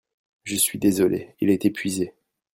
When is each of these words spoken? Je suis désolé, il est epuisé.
Je 0.45 0.55
suis 0.55 0.79
désolé, 0.79 1.35
il 1.41 1.51
est 1.51 1.65
epuisé. 1.65 2.15